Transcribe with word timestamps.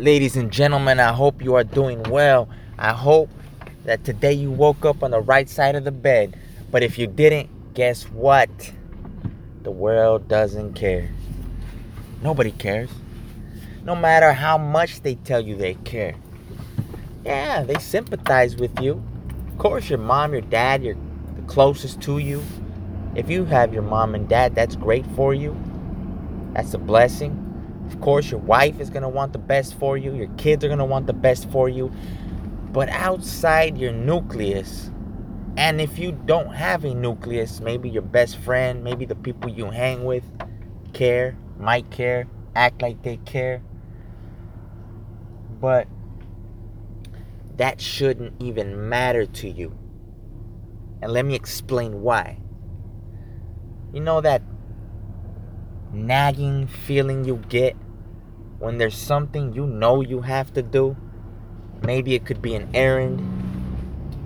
Ladies 0.00 0.34
and 0.34 0.50
gentlemen, 0.50 0.98
I 0.98 1.12
hope 1.12 1.42
you 1.42 1.56
are 1.56 1.62
doing 1.62 2.02
well. 2.04 2.48
I 2.78 2.94
hope 2.94 3.28
that 3.84 4.02
today 4.02 4.32
you 4.32 4.50
woke 4.50 4.86
up 4.86 5.02
on 5.02 5.10
the 5.10 5.20
right 5.20 5.46
side 5.46 5.74
of 5.74 5.84
the 5.84 5.92
bed. 5.92 6.40
But 6.70 6.82
if 6.82 6.98
you 6.98 7.06
didn't, 7.06 7.74
guess 7.74 8.04
what? 8.04 8.48
The 9.62 9.70
world 9.70 10.26
doesn't 10.26 10.72
care. 10.72 11.10
Nobody 12.22 12.50
cares. 12.50 12.88
No 13.84 13.94
matter 13.94 14.32
how 14.32 14.56
much 14.56 15.02
they 15.02 15.16
tell 15.16 15.42
you 15.42 15.54
they 15.54 15.74
care. 15.74 16.14
Yeah, 17.26 17.62
they 17.64 17.78
sympathize 17.78 18.56
with 18.56 18.80
you. 18.80 19.04
Of 19.48 19.58
course, 19.58 19.90
your 19.90 19.98
mom, 19.98 20.32
your 20.32 20.40
dad, 20.40 20.82
you're 20.82 20.96
the 21.36 21.42
closest 21.42 22.00
to 22.04 22.16
you. 22.16 22.42
If 23.14 23.28
you 23.28 23.44
have 23.44 23.74
your 23.74 23.82
mom 23.82 24.14
and 24.14 24.26
dad, 24.26 24.54
that's 24.54 24.76
great 24.76 25.04
for 25.08 25.34
you. 25.34 25.54
That's 26.54 26.72
a 26.72 26.78
blessing. 26.78 27.49
Of 27.90 28.00
course, 28.00 28.30
your 28.30 28.38
wife 28.38 28.78
is 28.78 28.88
going 28.88 29.02
to 29.02 29.08
want 29.08 29.32
the 29.32 29.40
best 29.40 29.74
for 29.74 29.98
you, 29.98 30.14
your 30.14 30.28
kids 30.36 30.64
are 30.64 30.68
going 30.68 30.78
to 30.78 30.84
want 30.84 31.08
the 31.08 31.12
best 31.12 31.50
for 31.50 31.68
you. 31.68 31.92
But 32.72 32.88
outside 32.88 33.76
your 33.76 33.92
nucleus, 33.92 34.92
and 35.56 35.80
if 35.80 35.98
you 35.98 36.12
don't 36.12 36.54
have 36.54 36.84
a 36.84 36.94
nucleus, 36.94 37.60
maybe 37.60 37.90
your 37.90 38.02
best 38.02 38.36
friend, 38.36 38.84
maybe 38.84 39.06
the 39.06 39.16
people 39.16 39.50
you 39.50 39.70
hang 39.70 40.04
with 40.04 40.22
care, 40.92 41.36
might 41.58 41.90
care, 41.90 42.28
act 42.54 42.80
like 42.80 43.02
they 43.02 43.16
care. 43.16 43.60
But 45.60 45.88
that 47.56 47.80
shouldn't 47.80 48.40
even 48.40 48.88
matter 48.88 49.26
to 49.26 49.50
you. 49.50 49.76
And 51.02 51.12
let 51.12 51.24
me 51.24 51.34
explain 51.34 52.02
why. 52.02 52.38
You 53.92 53.98
know 54.00 54.20
that 54.20 54.42
nagging 55.92 56.68
feeling 56.68 57.24
you 57.24 57.36
get 57.48 57.76
when 58.60 58.76
there's 58.76 58.96
something 58.96 59.54
you 59.54 59.66
know 59.66 60.02
you 60.02 60.20
have 60.20 60.52
to 60.52 60.62
do? 60.62 60.94
Maybe 61.82 62.14
it 62.14 62.26
could 62.26 62.42
be 62.42 62.54
an 62.54 62.68
errand. 62.74 63.26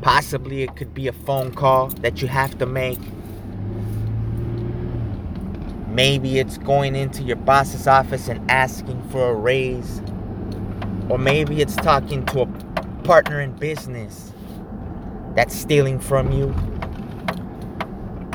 Possibly 0.02 0.64
it 0.64 0.74
could 0.74 0.92
be 0.92 1.06
a 1.06 1.12
phone 1.12 1.54
call 1.54 1.86
that 2.02 2.20
you 2.20 2.27
have 2.27 2.58
to 2.58 2.66
make. 2.66 2.98
Maybe 5.88 6.40
it's 6.40 6.58
going 6.58 6.96
into 6.96 7.22
your 7.22 7.36
boss's 7.36 7.86
office 7.86 8.27
and 8.27 8.50
asking 8.50 9.00
for 9.08 9.30
a 9.30 9.34
raise. 9.34 10.02
Or 11.08 11.16
maybe 11.16 11.62
it's 11.62 11.77
talking 11.77 12.27
to 12.27 12.40
a 12.40 12.46
partner 13.05 13.40
in 13.40 13.52
business 13.52 14.32
that's 15.36 15.55
stealing 15.55 16.00
from 16.00 16.32
you. 16.32 16.52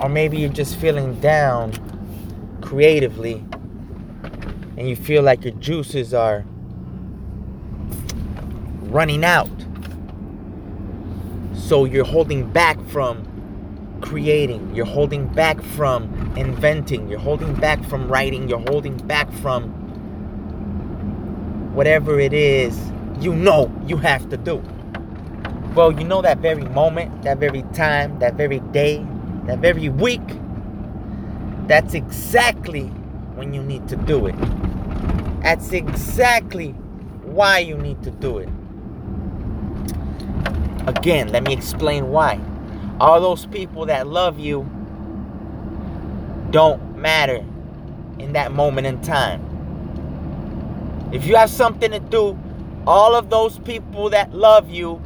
Or 0.01 0.07
maybe 0.07 0.37
you're 0.37 0.49
just 0.49 0.77
feeling 0.77 1.19
down 1.19 1.73
creatively 2.61 3.43
and 4.79 4.89
you 4.89 4.95
feel 4.95 5.21
like 5.21 5.43
your 5.43 5.53
juices 5.55 6.13
are 6.13 6.45
running 8.87 9.23
out. 9.23 9.49
So 11.53 11.85
you're 11.85 12.05
holding 12.05 12.49
back 12.49 12.83
from 12.87 13.27
creating, 14.01 14.73
you're 14.73 14.85
holding 14.85 15.27
back 15.27 15.61
from 15.61 16.33
inventing, 16.37 17.09
you're 17.09 17.19
holding 17.19 17.53
back 17.55 17.83
from 17.83 18.07
writing, 18.07 18.47
you're 18.49 18.63
holding 18.71 18.97
back 18.97 19.31
from 19.33 19.69
whatever 21.75 22.19
it 22.19 22.33
is 22.33 22.89
you 23.21 23.35
know 23.35 23.71
you 23.85 23.97
have 23.97 24.29
to 24.29 24.37
do. 24.37 24.63
Well, 25.75 25.91
you 25.91 26.03
know 26.03 26.21
that 26.21 26.39
very 26.39 26.63
moment, 26.63 27.23
that 27.23 27.37
very 27.37 27.63
time, 27.73 28.19
that 28.19 28.35
very 28.35 28.59
day, 28.71 29.05
that 29.45 29.59
very 29.59 29.89
week, 29.89 30.21
that's 31.67 31.93
exactly 31.93 32.85
when 33.35 33.53
you 33.53 33.61
need 33.61 33.87
to 33.89 33.95
do 33.95 34.27
it. 34.27 34.35
That's 35.41 35.71
exactly 35.71 36.71
why 37.23 37.59
you 37.59 37.77
need 37.77 38.03
to 38.03 38.11
do 38.11 38.39
it. 38.39 38.49
Again, 40.87 41.29
let 41.31 41.43
me 41.43 41.53
explain 41.53 42.09
why. 42.09 42.39
All 42.99 43.21
those 43.21 43.45
people 43.45 43.85
that 43.85 44.07
love 44.07 44.39
you 44.39 44.69
don't 46.51 46.97
matter 46.97 47.45
in 48.17 48.33
that 48.33 48.51
moment 48.51 48.87
in 48.87 49.01
time. 49.01 49.45
If 51.11 51.25
you 51.25 51.35
have 51.35 51.49
something 51.49 51.91
to 51.91 51.99
do, 51.99 52.37
all 52.85 53.15
of 53.15 53.29
those 53.29 53.59
people 53.59 54.09
that 54.09 54.33
love 54.33 54.69
you 54.69 55.01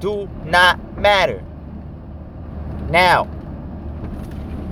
do 0.00 0.28
not 0.44 0.78
matter. 0.98 1.42
Now, 2.90 3.28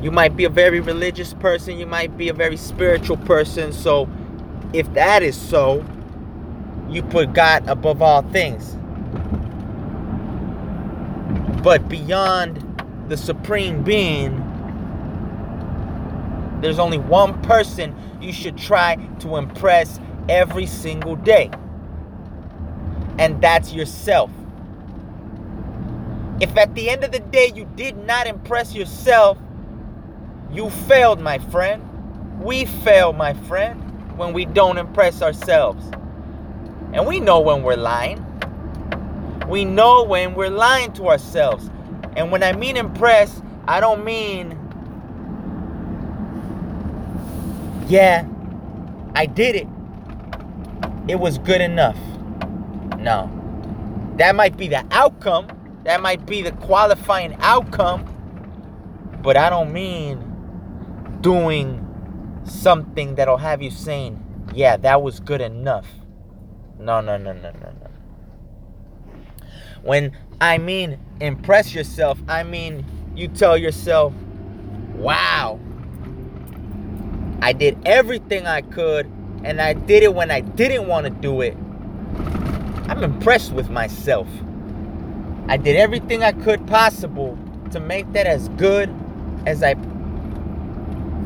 you 0.03 0.10
might 0.10 0.37
be 0.37 0.44
a 0.44 0.50
very 0.50 0.81
religious 0.81 1.34
person, 1.34 1.78
you 1.78 1.87
might 1.87 2.16
be 2.16 2.28
a 2.28 2.34
very 2.34 2.56
spiritual 2.56 3.16
person, 3.19 3.72
so 3.72 4.08
if 4.72 4.93
that 4.94 5.22
is 5.22 5.37
so, 5.41 5.84
you 6.88 7.03
put 7.03 7.32
God 7.32 7.69
above 7.69 8.03
all 8.03 8.22
things. 8.22 8.77
But 11.62 11.88
beyond 11.88 12.62
the 13.09 13.16
supreme 13.16 13.82
being, 13.82 14.43
there's 16.60 16.78
only 16.78 16.99
one 16.99 17.41
person 17.43 17.94
you 18.21 18.32
should 18.32 18.56
try 18.56 18.97
to 19.21 19.37
impress 19.37 20.00
every 20.28 20.66
single 20.66 21.16
day. 21.16 21.50
And 23.19 23.41
that's 23.41 23.72
yourself. 23.72 24.31
If 26.41 26.56
at 26.56 26.75
the 26.75 26.91
end 26.91 27.03
of 27.03 27.12
the 27.12 27.21
day 27.21 27.50
you 27.55 27.69
did 27.76 27.97
not 27.97 28.26
impress 28.26 28.75
yourself, 28.75 29.38
you 30.53 30.71
failed, 30.71 31.21
my 31.21 31.38
friend. 31.38 31.82
We 32.41 32.66
failed, 32.66 33.16
my 33.16 33.32
friend 33.32 33.85
when 34.16 34.32
we 34.32 34.47
don't 34.47 34.78
impress 34.78 35.22
ourselves. 35.22 35.84
And 36.93 37.06
we 37.06 37.21
know 37.21 37.41
when 37.41 37.62
we're 37.62 37.77
lying. 37.77 38.25
We 39.49 39.65
know 39.65 40.03
when 40.04 40.34
we're 40.34 40.50
lying 40.50 40.93
to 40.94 41.09
ourselves. 41.09 41.71
And 42.16 42.32
when 42.32 42.43
I 42.43 42.53
mean 42.53 42.76
impress, 42.76 43.43
I 43.69 43.81
don't 43.81 44.05
mean, 44.05 44.59
yeah, 47.88 48.26
I 49.15 49.26
did 49.26 49.55
it. 49.55 49.69
It 51.09 51.21
was 51.21 51.38
good 51.38 51.60
enough. 51.60 51.99
No. 52.99 53.31
That 54.16 54.34
might 54.34 54.56
be 54.56 54.69
the 54.69 54.84
outcome. 54.91 55.49
That 55.84 56.00
might 56.00 56.26
be 56.26 56.43
the 56.43 56.53
qualifying 56.53 57.37
outcome. 57.41 58.05
But 59.22 59.37
I 59.37 59.50
don't 59.50 59.72
mean 59.72 60.19
doing 61.21 61.85
something 62.46 63.14
that'll 63.16 63.36
have 63.36 63.62
you 63.62 63.70
saying, 63.70 64.22
yeah, 64.54 64.76
that 64.78 65.02
was 65.02 65.20
good 65.20 65.40
enough. 65.40 65.86
No, 66.78 67.00
no, 67.00 67.16
no, 67.16 67.32
no, 67.32 67.50
no, 67.50 67.72
no. 67.80 67.90
When 69.82 70.16
I 70.40 70.58
mean 70.58 70.98
impress 71.20 71.74
yourself, 71.74 72.18
I 72.28 72.42
mean 72.42 72.84
you 73.14 73.28
tell 73.28 73.56
yourself, 73.56 74.12
wow, 74.94 75.58
I 77.40 77.52
did 77.52 77.78
everything 77.86 78.46
I 78.46 78.62
could 78.62 79.06
and 79.44 79.60
I 79.60 79.74
did 79.74 80.02
it 80.02 80.14
when 80.14 80.30
I 80.30 80.40
didn't 80.40 80.88
want 80.88 81.04
to 81.04 81.10
do 81.10 81.40
it. 81.40 81.56
I'm 82.88 83.02
impressed 83.02 83.52
with 83.52 83.70
myself. 83.70 84.28
I 85.48 85.56
did 85.56 85.76
everything 85.76 86.22
I 86.22 86.32
could 86.32 86.66
possible 86.66 87.38
to 87.70 87.80
make 87.80 88.12
that 88.12 88.26
as 88.26 88.48
good 88.50 88.92
as 89.46 89.62
I 89.62 89.74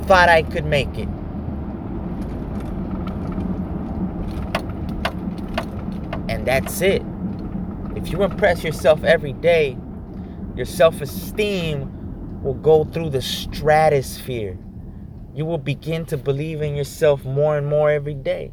thought 0.06 0.28
I 0.28 0.43
could 0.43 0.65
make 0.65 0.99
it. 0.99 1.09
And 6.28 6.47
that's 6.47 6.81
it. 6.81 7.03
If 7.97 8.11
you 8.11 8.22
impress 8.22 8.65
yourself 8.65 9.05
every 9.05 9.33
day, 9.33 9.77
your 10.56 10.66
self 10.66 11.00
esteem 11.00 12.43
will 12.43 12.55
go 12.55 12.84
through 12.84 13.11
the 13.11 13.22
stratosphere. 13.22 14.59
You 15.34 15.44
will 15.44 15.59
begin 15.59 16.06
to 16.06 16.17
believe 16.17 16.62
in 16.62 16.75
yourself 16.77 17.25
more 17.25 17.56
and 17.56 17.67
more 17.67 17.91
every 17.91 18.15
day. 18.15 18.53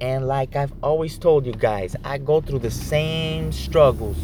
And 0.00 0.26
like 0.26 0.56
I've 0.56 0.72
always 0.82 1.18
told 1.18 1.46
you 1.46 1.52
guys, 1.52 1.96
I 2.04 2.18
go 2.18 2.40
through 2.40 2.58
the 2.60 2.70
same 2.70 3.52
struggles. 3.52 4.16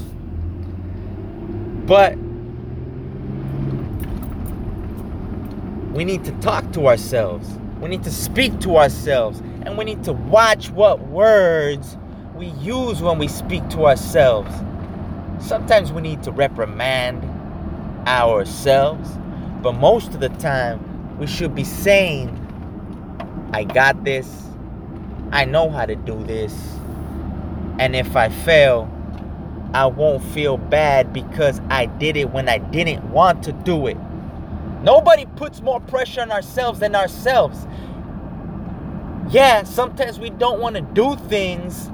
But 1.87 2.17
we 5.93 6.05
need 6.05 6.25
to 6.25 6.33
talk 6.41 6.73
to 6.73 6.87
ourselves. 6.87 7.49
We 7.81 7.89
need 7.89 8.05
to 8.05 8.13
speak 8.13 8.61
to 8.61 8.77
ourselves. 8.77 9.41
And 9.65 9.77
we 9.77 9.85
need 9.85 10.05
to 10.05 10.13
watch 10.13 10.71
what 10.71 11.01
words 11.09 11.97
we 12.35 12.47
use 12.47 13.03
when 13.03 13.19
we 13.19 13.29
speak 13.29 13.69
to 13.71 13.87
ourselves. 13.87 14.51
Sometimes 15.41 15.93
we 15.93 16.01
need 16.01 16.23
to 16.23 16.33
reprimand 16.33 17.25
ourselves, 18.07 19.11
but 19.63 19.73
most 19.73 20.15
of 20.15 20.21
the 20.21 20.29
time 20.29 21.19
we 21.19 21.27
should 21.27 21.55
be 21.55 21.65
saying, 21.65 22.37
I 23.53 23.65
got 23.65 24.05
this. 24.05 24.45
I 25.33 25.45
know 25.45 25.71
how 25.71 25.87
to 25.87 25.97
do 25.97 26.23
this. 26.25 26.55
And 27.79 27.97
if 27.97 28.17
I 28.17 28.29
fail, 28.29 28.89
I 29.75 29.87
won't 29.87 30.23
feel 30.23 30.57
bad 30.57 31.13
because 31.13 31.61
I 31.69 31.87
did 31.87 32.17
it 32.17 32.31
when 32.31 32.49
I 32.49 32.59
didn't 32.59 33.11
want 33.11 33.43
to 33.45 33.53
do 33.53 33.87
it. 33.87 33.97
Nobody 34.83 35.27
puts 35.27 35.61
more 35.61 35.81
pressure 35.81 36.23
on 36.23 36.33
ourselves 36.33 36.81
than 36.81 36.95
ourselves. 36.95 37.67
Yeah, 39.31 39.65
sometimes 39.65 40.19
we 40.19 40.31
don't 40.31 40.61
want 40.61 40.77
to 40.77 40.83
do 40.83 41.17
things 41.29 41.91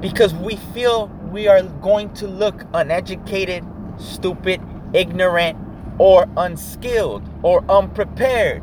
because 0.00 0.34
we 0.34 0.56
feel 0.74 1.08
we 1.32 1.48
are 1.48 1.62
going 1.62 2.12
to 2.14 2.28
look 2.28 2.64
uneducated, 2.74 3.64
stupid, 3.98 4.60
ignorant, 4.92 5.58
or 5.98 6.28
unskilled 6.36 7.26
or 7.42 7.64
unprepared. 7.70 8.62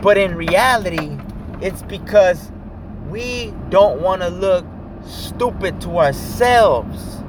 But 0.00 0.16
in 0.18 0.34
reality, 0.34 1.18
it's 1.60 1.82
because 1.82 2.50
we 3.08 3.52
don't 3.68 4.00
want 4.00 4.22
to 4.22 4.28
look 4.28 4.66
stupid 5.06 5.80
to 5.82 5.98
ourselves. 5.98 7.23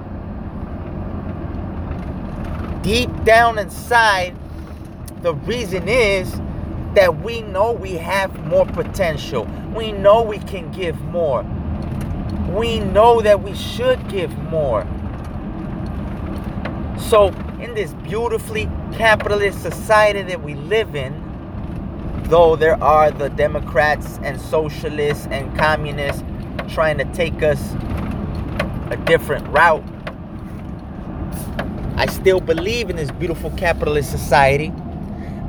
Deep 2.85 3.09
down 3.23 3.57
inside, 3.57 4.35
the 5.23 5.33
reason 5.33 5.87
is 5.89 6.31
that 6.93 7.23
we 7.23 7.41
know 7.41 7.71
we 7.71 7.93
have 7.93 8.45
more 8.45 8.67
potential. 8.67 9.45
We 9.73 9.91
know 9.91 10.21
we 10.21 10.37
can 10.37 10.71
give 10.71 11.01
more. 11.05 11.41
We 12.51 12.81
know 12.81 13.21
that 13.21 13.41
we 13.41 13.55
should 13.55 14.07
give 14.07 14.37
more. 14.37 14.83
So, 16.99 17.29
in 17.59 17.73
this 17.73 17.91
beautifully 18.03 18.69
capitalist 18.93 19.63
society 19.63 20.21
that 20.21 20.43
we 20.43 20.53
live 20.53 20.95
in, 20.95 21.11
though 22.25 22.55
there 22.55 22.79
are 22.83 23.09
the 23.09 23.29
Democrats 23.29 24.19
and 24.21 24.39
socialists 24.39 25.25
and 25.31 25.57
communists 25.57 26.23
trying 26.67 26.99
to 26.99 27.05
take 27.05 27.41
us 27.41 27.73
a 28.91 29.03
different 29.05 29.47
route, 29.47 29.83
I 31.97 32.07
still 32.07 32.41
believe 32.41 32.89
in 32.89 32.97
this 32.97 33.09
beautiful 33.11 33.51
capitalist 33.51 34.11
society 34.11 34.73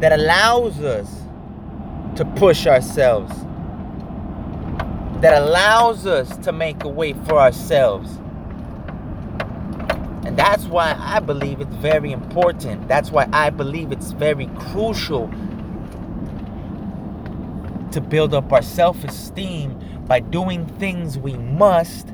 that 0.01 0.13
allows 0.13 0.81
us 0.81 1.23
to 2.17 2.25
push 2.37 2.67
ourselves, 2.69 3.33
that 5.23 5.43
allows 5.43 6.07
us 6.07 6.37
to 6.39 6.53
make 6.53 6.85
a 6.85 6.89
way 6.89 7.15
for 7.15 7.41
ourselves. 7.41 8.11
And 10.25 10.37
that's 10.37 10.67
why 10.67 10.95
I 10.99 11.19
believe 11.19 11.61
it's 11.61 11.75
very 11.77 12.13
important. 12.13 12.87
That's 12.87 13.11
why 13.11 13.29
I 13.33 13.51
believe 13.51 13.91
it's 13.91 14.13
very 14.13 14.47
crucial 14.59 15.29
to 17.91 18.01
build 18.01 18.35
up 18.35 18.53
our 18.53 18.63
self 18.63 19.03
esteem 19.03 19.79
by 20.07 20.21
doing 20.21 20.67
things 20.79 21.19
we 21.19 21.35
must 21.35 22.09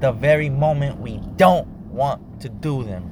the 0.00 0.10
very 0.12 0.50
moment 0.50 1.00
we 1.00 1.18
don't 1.36 1.77
want 1.90 2.40
to 2.40 2.48
do 2.48 2.82
them. 2.84 3.02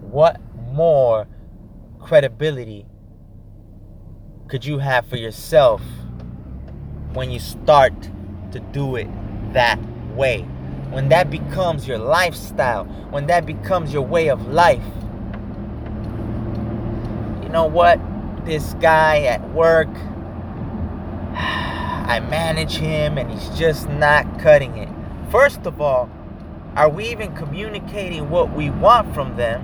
What 0.00 0.40
more 0.72 1.26
credibility 2.00 2.86
could 4.48 4.64
you 4.64 4.78
have 4.78 5.06
for 5.06 5.16
yourself 5.16 5.82
when 7.12 7.30
you 7.30 7.38
start 7.38 7.92
to 8.52 8.60
do 8.72 8.96
it 8.96 9.08
that 9.52 9.78
way? 10.14 10.42
When 10.90 11.08
that 11.10 11.30
becomes 11.30 11.86
your 11.86 11.98
lifestyle, 11.98 12.84
when 13.10 13.26
that 13.26 13.44
becomes 13.44 13.92
your 13.92 14.02
way 14.02 14.28
of 14.28 14.48
life. 14.48 14.82
You 17.42 17.50
know 17.50 17.66
what? 17.66 18.00
This 18.46 18.74
guy 18.74 19.22
at 19.24 19.46
work, 19.50 19.88
I 21.34 22.20
manage 22.30 22.76
him 22.76 23.18
and 23.18 23.30
he's 23.30 23.58
just 23.58 23.88
not 23.90 24.40
cutting 24.40 24.78
it. 24.78 24.88
First 25.30 25.66
of 25.66 25.80
all, 25.80 26.08
are 26.74 26.88
we 26.88 27.08
even 27.10 27.34
communicating 27.34 28.30
what 28.30 28.52
we 28.54 28.70
want 28.70 29.12
from 29.14 29.36
them? 29.36 29.62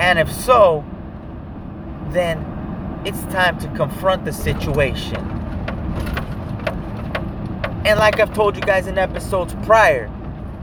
And 0.00 0.18
if 0.18 0.32
so, 0.32 0.84
then 2.10 2.38
it's 3.04 3.20
time 3.32 3.58
to 3.60 3.68
confront 3.76 4.24
the 4.24 4.32
situation. 4.32 5.20
And 7.84 7.98
like 7.98 8.18
I've 8.18 8.34
told 8.34 8.56
you 8.56 8.62
guys 8.62 8.86
in 8.86 8.98
episodes 8.98 9.54
prior, 9.64 10.10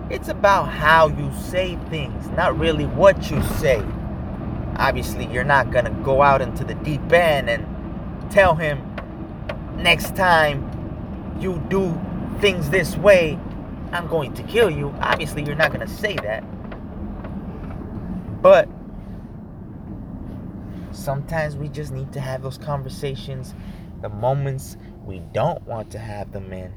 it's 0.10 0.28
about 0.28 0.66
how 0.66 1.08
you 1.08 1.32
say 1.34 1.78
things, 1.90 2.28
not 2.30 2.58
really 2.58 2.88
what 2.88 3.30
you 3.30 3.42
say. 3.44 3.84
Obviously, 4.78 5.28
you're 5.28 5.44
not 5.44 5.72
going 5.72 5.86
to 5.86 5.92
go 6.04 6.22
out 6.22 6.42
into 6.42 6.64
the 6.64 6.76
deep 6.76 7.12
end 7.12 7.50
and 7.50 7.66
tell 8.32 8.56
him 8.56 8.80
next 9.78 10.16
time 10.16 10.66
you 11.40 11.64
do 11.70 12.00
things 12.40 12.70
this 12.70 12.98
way, 12.98 13.38
I'm 13.92 14.08
going 14.08 14.34
to 14.36 14.44
kill 14.44 14.70
you. 14.70 14.94
Obviously, 15.02 15.44
you're 15.44 15.56
not 15.56 15.74
going 15.74 15.86
to 15.86 15.94
say 15.94 16.16
that. 16.16 16.44
But 18.42 18.70
sometimes 20.92 21.56
we 21.56 21.70
just 21.70 21.92
need 21.92 22.14
to 22.14 22.20
have 22.20 22.42
those 22.42 22.58
conversations 22.58 23.54
the 24.02 24.10
moments 24.10 24.78
we 25.06 25.20
don't 25.34 25.62
want 25.64 25.92
to 25.92 26.00
have 26.00 26.32
them 26.32 26.54
in. 26.54 26.74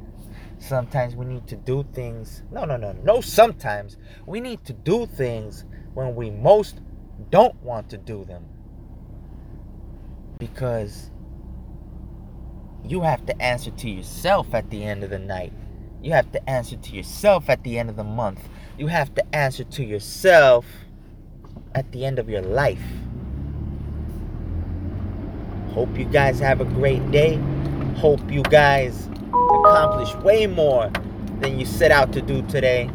Sometimes 0.59 1.17
we 1.17 1.25
need 1.25 1.47
to 1.49 1.57
do 1.57 1.85
things. 1.93 2.43
No, 2.51 2.65
no, 2.65 2.77
no, 2.77 2.93
no. 2.93 3.21
Sometimes 3.21 3.97
we 4.27 4.41
need 4.41 4.65
to 4.65 4.73
do 4.73 5.07
things 5.07 5.65
when 5.95 6.15
we 6.15 6.31
most 6.31 6.81
don't 7.31 7.61
want 7.63 7.91
to 7.91 7.99
do 7.99 8.25
them. 8.25 8.45
Because 10.39 11.11
you 12.85 13.03
have 13.03 13.25
to 13.27 13.43
answer 13.43 13.71
to 13.71 13.91
yourself 13.91 14.55
at 14.55 14.71
the 14.71 14.85
end 14.85 15.05
of 15.05 15.11
the 15.11 15.19
night. 15.19 15.53
You 16.03 16.13
have 16.13 16.33
to 16.33 16.51
answer 16.51 16.77
to 16.77 16.97
yourself 16.97 17.49
at 17.49 17.63
the 17.63 17.79
end 17.79 17.89
of 17.89 17.97
the 17.97 18.05
month. 18.05 18.41
You 18.77 18.89
have 18.89 19.15
to 19.15 19.35
answer 19.35 19.63
to 19.63 19.85
yourself 19.85 20.67
at 21.75 21.91
the 21.93 22.05
end 22.05 22.19
of 22.19 22.29
your 22.29 22.43
life. 22.43 22.83
Hope 25.71 25.97
you 25.97 26.05
guys 26.05 26.41
have 26.41 26.61
a 26.61 26.65
great 26.65 27.09
day. 27.13 27.37
Hope 27.97 28.21
you 28.31 28.43
guys 28.43 29.09
accomplish 29.29 30.15
way 30.17 30.47
more 30.47 30.91
than 31.41 31.59
you 31.59 31.65
set 31.65 31.93
out 31.93 32.13
to 32.13 32.21
do 32.21 32.43
today. 32.49 32.91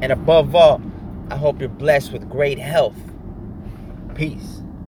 And 0.00 0.12
above 0.12 0.54
all, 0.54 0.80
I 1.30 1.36
hope 1.36 1.60
you're 1.60 1.68
blessed 1.68 2.12
with 2.12 2.28
great 2.30 2.58
health. 2.58 2.96
Peace. 4.14 4.63